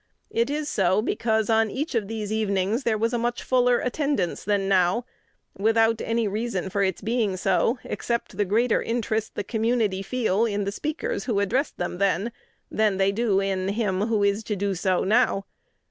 [0.31, 4.43] It is so, because on each of these evenings there was a much fuller attendance
[4.43, 5.05] than now,
[5.55, 10.63] without any reason for its being so, except the greater interest the community feel in
[10.63, 12.31] the speakers who addressed them then,
[12.71, 15.45] than they do in him who is to do so now.